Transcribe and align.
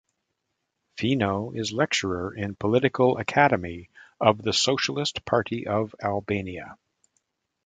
Fino 0.97 1.51
is 1.51 1.71
lecturer 1.71 2.33
in 2.33 2.55
Political 2.55 3.19
Academy 3.19 3.91
of 4.19 4.41
the 4.41 4.51
Socialist 4.51 5.23
Party 5.25 5.67
of 5.67 5.93
Albania. 6.01 6.75